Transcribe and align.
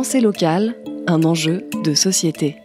Pensée 0.00 0.22
locale, 0.22 0.76
un 1.08 1.24
enjeu 1.24 1.68
de 1.84 1.92
société. 1.92 2.56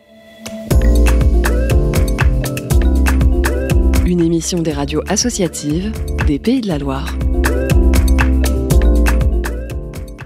Une 4.06 4.22
émission 4.22 4.62
des 4.62 4.72
radios 4.72 5.02
associatives 5.10 5.92
des 6.28 6.40
Pays 6.40 6.62
de 6.62 6.70
la 6.70 6.78
Loire. 6.78 7.14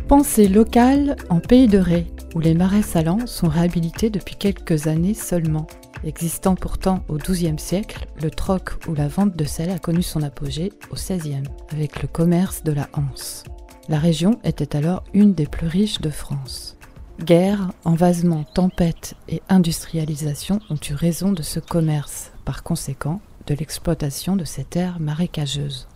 Pensée 0.08 0.48
locale 0.48 1.16
en 1.32 1.40
Pays 1.40 1.68
de 1.68 1.80
Ré, 1.80 2.06
où 2.36 2.42
les 2.42 2.54
marais 2.54 2.84
salants 2.84 3.26
sont 3.26 3.48
réhabilités 3.48 4.12
depuis 4.12 4.36
quelques 4.36 4.86
années 4.86 5.16
seulement. 5.16 5.66
Existant 6.04 6.54
pourtant 6.54 7.04
au 7.10 7.16
XIIe 7.18 7.58
siècle, 7.58 8.06
le 8.22 8.30
troc 8.30 8.86
ou 8.88 8.94
la 8.94 9.08
vente 9.08 9.36
de 9.36 9.46
sel 9.46 9.72
a 9.72 9.80
connu 9.80 10.04
son 10.04 10.22
apogée 10.22 10.74
au 10.92 10.94
XVIe, 10.94 11.42
avec 11.72 12.04
le 12.04 12.08
commerce 12.08 12.64
de 12.64 12.72
la 12.72 12.88
Hanse. 12.94 13.46
La 13.88 13.98
région 13.98 14.40
était 14.44 14.76
alors 14.76 15.04
une 15.16 15.34
des 15.34 15.48
plus 15.48 15.66
riches 15.66 16.02
de 16.02 16.12
France. 16.12 16.76
Guerre, 17.24 17.74
envasement, 17.84 18.46
tempête 18.46 19.16
et 19.28 19.42
industrialisation 19.50 20.62
ont 20.70 20.80
eu 20.90 20.94
raison 20.94 21.34
de 21.34 21.44
ce 21.44 21.60
commerce, 21.60 22.32
par 22.46 22.64
conséquent 22.64 23.20
de 23.46 23.56
l'exploitation 23.56 24.38
de 24.38 24.46
ces 24.46 24.64
terres 24.64 25.02
marécageuses. 25.02 25.88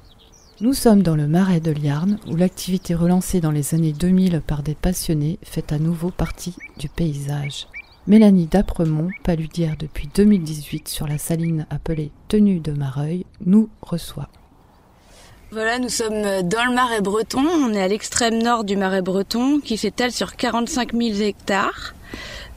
Nous 0.60 0.74
sommes 0.74 1.02
dans 1.02 1.16
le 1.16 1.28
marais 1.28 1.62
de 1.62 1.72
Liarn, 1.72 2.20
où 2.28 2.36
l'activité 2.36 2.94
relancée 2.94 3.40
dans 3.40 3.52
les 3.52 3.74
années 3.74 3.94
2000 3.94 4.42
par 4.46 4.64
des 4.64 4.76
passionnés 4.76 5.40
fait 5.44 5.72
à 5.72 5.80
nouveau 5.80 6.12
partie 6.12 6.56
du 6.78 6.90
paysage. 6.90 7.68
Mélanie 8.06 8.48
Dapremont, 8.48 9.10
paludière 9.24 9.78
depuis 9.80 10.10
2018 10.14 10.90
sur 10.90 11.08
la 11.08 11.18
saline 11.18 11.66
appelée 11.70 12.12
Tenue 12.28 12.60
de 12.60 12.74
Mareuil, 12.74 13.26
nous 13.46 13.70
reçoit. 13.82 14.30
Voilà, 15.54 15.78
nous 15.78 15.90
sommes 15.90 16.42
dans 16.42 16.66
le 16.66 16.74
marais 16.74 17.02
breton. 17.02 17.46
On 17.46 17.76
est 17.76 17.82
à 17.84 17.88
l'extrême 17.88 18.42
nord 18.42 18.64
du 18.64 18.76
marais 18.76 19.04
breton 19.04 19.60
qui 19.60 19.78
s'étale 19.78 20.12
sur 20.12 20.36
45 20.36 20.94
000 20.94 21.22
hectares. 21.22 21.94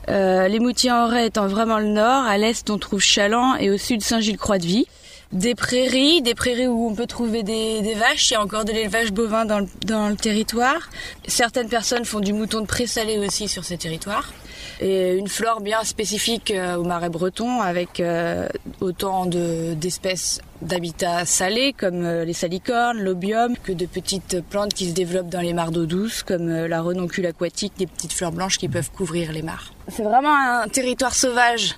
Euh, 0.08 0.48
les 0.48 0.60
Moutiers-en-Ray 0.60 1.26
étant 1.26 1.46
vraiment 1.46 1.78
le 1.78 1.88
nord, 1.88 2.24
à 2.24 2.38
l'est 2.38 2.70
on 2.70 2.78
trouve 2.78 3.00
Chaland 3.00 3.54
et 3.56 3.68
au 3.68 3.76
sud 3.76 4.00
Saint-Gilles-Croix-de-Vie. 4.00 4.86
Des 5.32 5.54
prairies, 5.54 6.22
des 6.22 6.34
prairies 6.34 6.68
où 6.68 6.88
on 6.88 6.94
peut 6.94 7.06
trouver 7.06 7.42
des, 7.42 7.94
vaches, 7.94 8.30
il 8.30 8.34
y 8.34 8.36
a 8.36 8.42
encore 8.42 8.64
de 8.64 8.72
l'élevage 8.72 9.12
bovin 9.12 9.44
dans 9.44 9.58
le, 9.58 9.66
dans 9.84 10.08
le 10.08 10.16
territoire. 10.16 10.88
Certaines 11.26 11.68
personnes 11.68 12.04
font 12.04 12.20
du 12.20 12.32
mouton 12.32 12.60
de 12.60 12.66
présalé 12.66 13.18
aussi 13.18 13.48
sur 13.48 13.64
ces 13.64 13.76
territoires 13.76 14.32
et 14.80 15.16
une 15.16 15.28
flore 15.28 15.60
bien 15.60 15.84
spécifique 15.84 16.50
euh, 16.50 16.76
au 16.76 16.84
marais 16.84 17.08
breton 17.08 17.60
avec 17.60 18.00
euh, 18.00 18.48
autant 18.80 19.26
d'espèces 19.26 20.40
d'habitats 20.62 21.24
salés 21.24 21.72
comme 21.72 22.04
euh, 22.04 22.24
les 22.24 22.32
salicornes, 22.32 22.98
l'obium, 22.98 23.56
que 23.62 23.72
de 23.72 23.86
petites 23.86 24.42
plantes 24.42 24.74
qui 24.74 24.88
se 24.88 24.94
développent 24.94 25.28
dans 25.28 25.40
les 25.40 25.52
mares 25.52 25.70
d'eau 25.70 25.86
douce 25.86 26.22
comme 26.22 26.48
la 26.48 26.80
renoncule 26.80 27.26
aquatique, 27.26 27.72
des 27.78 27.86
petites 27.86 28.12
fleurs 28.12 28.32
blanches 28.32 28.58
qui 28.58 28.68
peuvent 28.68 28.90
couvrir 28.90 29.32
les 29.32 29.42
mares. 29.42 29.72
C'est 29.88 30.02
vraiment 30.02 30.34
un 30.34 30.68
territoire 30.68 31.14
sauvage 31.14 31.76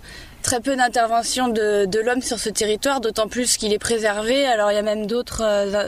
très 0.49 0.61
peu 0.63 0.77
d'intervention 0.77 1.49
de, 1.49 1.85
de 1.85 2.01
l'homme 2.01 2.23
sur 2.23 2.39
ce 2.39 2.49
territoire, 2.49 3.03
d'autant 3.03 3.29
plus 3.29 3.59
qu'il 3.59 3.75
est 3.75 3.79
préservé. 3.79 4.47
Alors 4.47 4.73
il 4.73 4.77
y 4.77 4.79
a 4.79 4.83
même 4.83 5.05
d'autres 5.05 5.43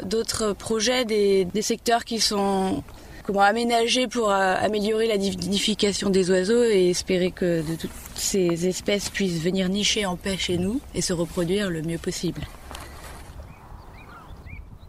d'autres 0.05 0.53
projets, 0.53 1.07
des, 1.07 1.47
des 1.47 1.63
secteurs 1.63 2.05
qui 2.05 2.21
sont 2.21 2.85
comment 3.25 3.41
aménager 3.41 4.07
pour 4.07 4.31
euh, 4.31 4.55
améliorer 4.61 5.07
la 5.07 5.17
nidification 5.17 6.11
des 6.11 6.31
oiseaux 6.31 6.63
et 6.63 6.91
espérer 6.91 7.31
que 7.31 7.63
de 7.67 7.75
toutes 7.75 7.91
ces 8.17 8.67
espèces 8.69 9.09
puissent 9.09 9.41
venir 9.41 9.71
nicher 9.71 10.05
en 10.05 10.17
paix 10.17 10.37
chez 10.37 10.59
nous 10.59 10.79
et 10.95 11.01
se 11.01 11.15
reproduire 11.15 11.71
le 11.71 11.81
mieux 11.81 11.97
possible. 11.97 12.43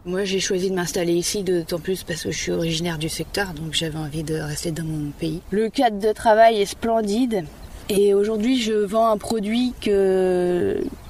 Moi, 0.04 0.24
j'ai 0.24 0.40
choisi 0.40 0.68
de 0.68 0.74
m'installer 0.74 1.14
ici, 1.14 1.44
d'autant 1.44 1.78
plus 1.78 2.02
parce 2.02 2.24
que 2.24 2.30
je 2.30 2.36
suis 2.36 2.52
originaire 2.52 2.98
du 2.98 3.08
secteur, 3.08 3.54
donc 3.54 3.72
j'avais 3.72 3.98
envie 3.98 4.24
de 4.24 4.34
rester 4.34 4.70
dans 4.70 4.84
mon 4.84 5.12
pays. 5.12 5.40
Le 5.50 5.70
cadre 5.70 5.98
de 5.98 6.12
travail 6.12 6.60
est 6.60 6.66
splendide. 6.66 7.46
Et 7.94 8.14
aujourd'hui, 8.14 8.60
je 8.60 8.72
vends 8.72 9.10
un 9.10 9.18
produit 9.18 9.74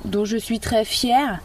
dont 0.05 0.25
je 0.25 0.36
suis 0.36 0.58
très 0.58 0.84
fière. 0.84 1.40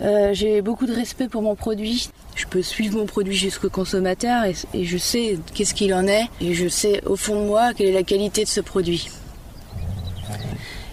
Euh, 0.00 0.32
j'ai 0.32 0.62
beaucoup 0.62 0.86
de 0.86 0.92
respect 0.92 1.26
pour 1.26 1.42
mon 1.42 1.56
produit 1.56 2.08
je 2.38 2.46
peux 2.46 2.62
suivre 2.62 2.96
mon 2.96 3.06
produit 3.06 3.34
jusqu'au 3.34 3.68
consommateur 3.68 4.44
et, 4.44 4.84
je 4.84 4.96
sais 4.96 5.38
qu'est-ce 5.54 5.74
qu'il 5.74 5.92
en 5.92 6.06
est 6.06 6.26
et 6.40 6.54
je 6.54 6.68
sais 6.68 7.02
au 7.04 7.16
fond 7.16 7.42
de 7.42 7.46
moi 7.46 7.74
quelle 7.74 7.88
est 7.88 7.92
la 7.92 8.04
qualité 8.04 8.44
de 8.44 8.48
ce 8.48 8.60
produit. 8.60 9.08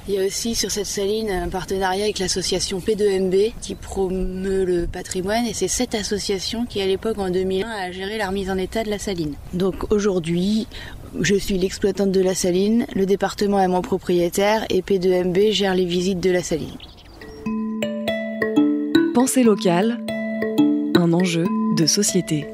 Il 0.08 0.14
y 0.14 0.20
a 0.20 0.26
aussi 0.26 0.54
sur 0.54 0.70
cette 0.70 0.86
saline 0.86 1.32
un 1.32 1.50
partenariat 1.50 2.04
avec 2.04 2.20
l'association 2.20 2.78
P2MB 2.78 3.54
qui 3.60 3.74
promeut 3.74 4.64
le 4.64 4.86
patrimoine 4.86 5.48
et 5.48 5.54
c'est 5.54 5.68
cette 5.68 5.96
association 5.96 6.68
qui 6.68 6.80
à 6.80 6.86
l'époque 6.86 7.18
en 7.18 7.32
2001 7.32 7.68
a 7.68 7.92
géré 7.92 8.20
la 8.20 8.28
remise 8.28 8.52
en 8.52 8.58
état 8.60 8.84
de 8.84 8.92
la 8.92 9.00
saline. 9.00 9.34
Donc 9.54 9.92
aujourd'hui, 9.92 10.68
je 11.20 11.34
suis 11.34 11.58
l'exploitante 11.58 12.12
de 12.12 12.22
la 12.22 12.36
saline, 12.36 12.86
le 12.94 13.08
département 13.08 13.60
est 13.60 13.68
mon 13.68 13.82
propriétaire 13.82 14.66
et 14.70 14.82
P2MB 14.82 15.52
gère 15.52 15.74
les 15.74 15.86
visites 15.86 16.20
de 16.20 16.30
la 16.30 16.44
saline. 16.44 16.78
Pensée 19.16 19.42
locale 19.42 20.00
un 20.94 21.14
enjeu 21.14 21.46
de 21.78 21.88
société. 21.88 22.48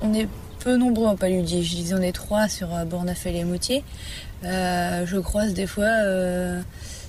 On 0.00 0.14
est 0.14 0.28
peu 0.66 0.76
nombreux 0.76 1.06
en 1.06 1.16
paludie. 1.16 1.62
Je 1.62 1.76
disais 1.76 1.94
on 1.94 2.02
est 2.02 2.10
trois 2.10 2.48
sur 2.48 2.74
euh, 2.74 2.84
Bornafel 2.84 3.36
et 3.36 3.44
Moutier. 3.44 3.84
Euh, 4.46 5.04
je 5.06 5.18
croise 5.18 5.54
des 5.54 5.66
fois, 5.66 5.84
euh, 5.84 6.60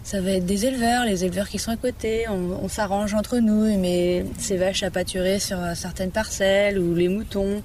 ça 0.03 0.21
va 0.21 0.31
être 0.31 0.45
des 0.45 0.65
éleveurs, 0.65 1.05
les 1.05 1.23
éleveurs 1.23 1.47
qui 1.47 1.59
sont 1.59 1.71
à 1.71 1.77
côté. 1.77 2.25
On, 2.27 2.67
s'arrange 2.67 3.13
entre 3.13 3.37
nous, 3.37 3.77
mais 3.77 4.25
ces 4.39 4.57
vaches 4.57 4.83
à 4.83 4.89
pâturer 4.89 5.39
sur 5.39 5.59
certaines 5.75 6.11
parcelles 6.11 6.79
ou 6.79 6.95
les 6.95 7.07
moutons. 7.07 7.61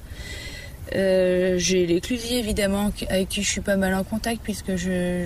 Euh, 0.94 1.54
j'ai 1.58 1.86
l'éclusier 1.86 2.38
évidemment 2.38 2.90
avec 3.08 3.28
qui 3.28 3.42
je 3.42 3.48
suis 3.48 3.60
pas 3.60 3.76
mal 3.76 3.94
en 3.94 4.04
contact 4.04 4.40
puisque 4.42 4.76
je, 4.76 5.24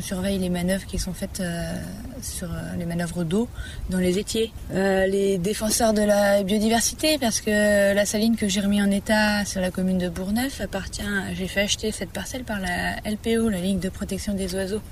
surveille 0.00 0.38
les 0.38 0.50
manœuvres 0.50 0.84
qui 0.84 0.98
sont 0.98 1.14
faites 1.14 1.40
euh, 1.40 1.74
sur 2.20 2.52
euh, 2.52 2.56
les 2.78 2.84
manœuvres 2.84 3.24
d'eau 3.24 3.48
dans 3.88 3.98
les 3.98 4.18
étiers. 4.18 4.52
les 4.72 5.38
défenseurs 5.38 5.94
de 5.94 6.02
la 6.02 6.42
biodiversité 6.42 7.18
parce 7.18 7.40
que 7.40 7.94
la 7.94 8.04
saline 8.04 8.36
que 8.36 8.48
j'ai 8.48 8.60
remis 8.60 8.82
en 8.82 8.90
état 8.90 9.44
sur 9.44 9.60
la 9.60 9.70
commune 9.70 9.98
de 9.98 10.08
Bourneuf 10.08 10.60
appartient, 10.60 11.02
j'ai 11.34 11.48
fait 11.48 11.62
acheter 11.62 11.90
cette 11.90 12.10
parcelle 12.10 12.44
par 12.44 12.60
la 12.60 12.96
LPO, 13.10 13.48
la 13.48 13.60
Ligue 13.60 13.80
de 13.80 13.88
protection 13.88 14.34
des 14.34 14.54
oiseaux. 14.54 14.82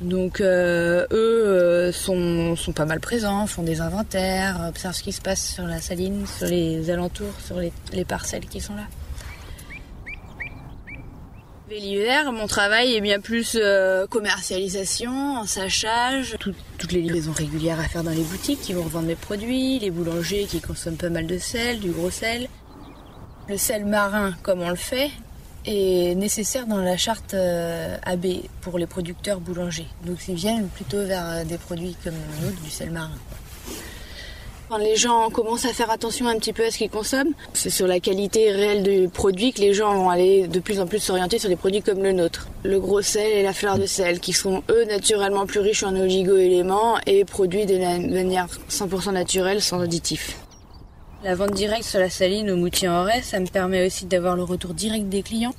Donc 0.00 0.40
euh, 0.40 1.06
eux 1.12 1.46
euh, 1.46 1.92
sont, 1.92 2.56
pas 2.74 2.84
mal 2.84 3.00
présents, 3.00 3.46
font 3.46 3.62
des 3.62 3.80
inventaires, 3.80 4.66
observent 4.68 4.94
ce 4.94 5.02
qui 5.02 5.12
se 5.12 5.20
passe 5.20 5.54
sur 5.54 5.64
la 5.64 5.80
saline, 5.80 6.26
sur 6.26 6.46
les 6.46 6.90
alentours, 6.90 7.34
sur 7.44 7.58
les, 7.58 8.04
parcelles 8.04 8.46
qui 8.46 8.60
sont 8.60 8.74
là. 8.74 8.86
L'hiver, 11.70 12.30
mon 12.30 12.46
travail 12.46 12.94
est 12.94 13.00
bien 13.00 13.18
plus 13.18 13.58
euh, 13.60 14.06
commercialisation, 14.06 15.38
ensachage, 15.38 16.36
toutes 16.38 16.92
les 16.92 17.00
livraisons 17.00 17.32
régulières 17.32 17.80
à 17.80 17.84
faire 17.84 18.04
dans 18.04 18.12
les 18.12 18.22
boutiques 18.22 18.60
qui 18.60 18.74
vont 18.74 18.84
revendre 18.84 19.08
mes 19.08 19.16
produits, 19.16 19.80
les 19.80 19.90
boulangers 19.90 20.44
qui 20.44 20.60
consomment 20.60 20.96
pas 20.96 21.08
mal 21.08 21.26
de 21.26 21.38
sel, 21.38 21.80
du 21.80 21.90
gros 21.90 22.10
sel. 22.10 22.48
Le 23.48 23.56
sel 23.56 23.86
marin, 23.86 24.34
comme 24.42 24.60
on 24.60 24.70
le 24.70 24.76
fait, 24.76 25.10
est 25.64 26.14
nécessaire 26.14 26.66
dans 26.66 26.78
la 26.78 26.96
charte 26.96 27.34
euh, 27.34 27.96
AB 28.04 28.26
pour 28.60 28.78
les 28.78 28.86
producteurs 28.86 29.40
boulangers. 29.40 29.86
Donc 30.04 30.18
ils 30.28 30.34
viennent 30.34 30.68
plutôt 30.68 31.04
vers 31.04 31.28
euh, 31.28 31.44
des 31.44 31.58
produits 31.58 31.96
comme 32.02 32.14
nous, 32.42 32.50
du 32.62 32.70
sel 32.70 32.90
marin. 32.90 33.10
Quand 34.70 34.78
les 34.78 34.96
gens 34.96 35.28
commencent 35.28 35.66
à 35.66 35.74
faire 35.74 35.90
attention 35.90 36.26
un 36.26 36.38
petit 36.38 36.54
peu 36.54 36.64
à 36.64 36.70
ce 36.70 36.78
qu'ils 36.78 36.90
consomment, 36.90 37.34
c'est 37.52 37.68
sur 37.68 37.86
la 37.86 38.00
qualité 38.00 38.50
réelle 38.50 38.82
du 38.82 39.08
produit 39.08 39.52
que 39.52 39.60
les 39.60 39.74
gens 39.74 39.94
vont 39.94 40.08
aller 40.08 40.48
de 40.48 40.58
plus 40.58 40.80
en 40.80 40.86
plus 40.86 41.00
s'orienter 41.00 41.38
sur 41.38 41.50
des 41.50 41.56
produits 41.56 41.82
comme 41.82 42.02
le 42.02 42.12
nôtre. 42.12 42.48
Le 42.62 42.80
gros 42.80 43.02
sel 43.02 43.30
et 43.30 43.42
la 43.42 43.52
fleur 43.52 43.78
de 43.78 43.84
sel, 43.84 44.20
qui 44.20 44.32
sont 44.32 44.62
eux 44.70 44.84
naturellement 44.86 45.44
plus 45.44 45.60
riches 45.60 45.82
en 45.82 45.94
oligo-éléments 45.94 46.96
et 47.06 47.26
produits 47.26 47.66
de 47.66 47.76
manière 47.76 48.46
100% 48.70 49.12
naturelle 49.12 49.60
sans 49.60 49.80
additifs. 49.80 50.38
La 51.24 51.34
vente 51.34 51.52
directe 51.52 51.84
sur 51.84 52.00
la 52.00 52.10
saline 52.10 52.50
au 52.50 52.56
moutier 52.56 52.86
en 52.86 53.02
reste, 53.02 53.30
ça 53.30 53.40
me 53.40 53.46
permet 53.46 53.86
aussi 53.86 54.04
d'avoir 54.04 54.36
le 54.36 54.42
retour 54.42 54.74
direct 54.74 55.08
des 55.08 55.22
clients 55.22 55.54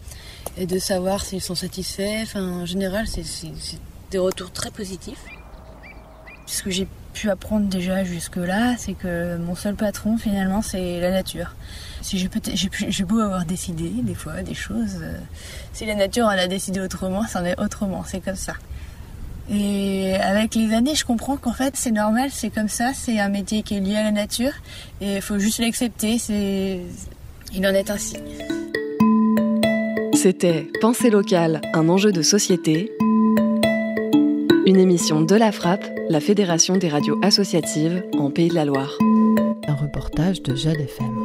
et 0.60 0.68
de 0.68 0.78
savoir 0.78 1.26
s'ils 1.26 1.42
sont 1.42 1.56
satisfaits. 1.56 2.36
En 2.36 2.68
général, 2.68 3.08
c'est 3.08 3.24
des 4.12 4.20
retours 4.20 4.52
très 4.52 4.70
positifs. 4.70 5.24
Ce 6.46 6.62
que 6.62 6.70
j'ai 6.70 6.88
pu 7.14 7.32
apprendre 7.32 7.68
déjà 7.68 8.04
jusque-là, 8.04 8.76
c'est 8.78 8.94
que 8.94 9.38
mon 9.38 9.56
seul 9.56 9.74
patron, 9.74 10.20
finalement, 10.20 10.62
c'est 10.62 11.00
la 11.00 11.10
nature. 11.10 11.56
Si 12.04 12.20
j'ai 12.20 13.04
beau 13.04 13.20
avoir 13.20 13.46
décidé 13.46 13.90
des 13.90 14.14
fois 14.14 14.44
des 14.44 14.54
choses, 14.54 15.00
euh, 15.02 15.18
si 15.74 15.88
la 15.88 15.96
nature 15.96 16.26
en 16.26 16.30
a 16.30 16.46
décidé 16.46 16.80
autrement, 16.80 17.26
c'en 17.28 17.44
est 17.44 17.60
autrement, 17.60 18.04
c'est 18.06 18.20
comme 18.20 18.36
ça. 18.36 18.54
Et 19.52 20.16
avec 20.16 20.56
les 20.56 20.74
années, 20.74 20.96
je 20.96 21.06
comprends 21.06 21.38
qu'en 21.38 21.54
fait, 21.54 21.76
c'est 21.76 21.92
normal, 21.92 22.30
c'est 22.32 22.50
comme 22.50 22.70
ça, 22.70 22.94
c'est 22.94 23.20
un 23.20 23.30
métier 23.30 23.62
qui 23.62 23.76
est 23.76 23.80
lié 23.80 23.96
à 23.96 24.04
la 24.04 24.12
nature 24.12 24.54
et 25.02 25.16
il 25.16 25.22
faut 25.22 25.38
juste 25.38 25.60
l'accepter, 25.60 26.18
c'est 26.18 26.80
il 27.54 27.66
en 27.66 27.74
est 27.74 27.90
ainsi. 27.90 28.18
C'était 30.14 30.68
Pensée 30.82 31.10
locale, 31.10 31.62
un 31.74 31.88
enjeu 31.90 32.12
de 32.12 32.22
société. 32.22 32.92
Une 34.66 34.78
émission 34.78 35.22
de 35.22 35.36
la 35.36 35.52
Frappe, 35.52 35.86
la 36.10 36.20
Fédération 36.20 36.78
des 36.78 36.90
radios 36.90 37.20
associatives 37.22 38.04
en 38.18 38.32
Pays 38.32 38.50
de 38.50 38.56
la 38.56 38.66
Loire. 38.66 38.98
Un 39.68 39.76
reportage 39.76 40.42
de 40.42 40.56
Jade 40.56 40.80
FM. 40.80 41.25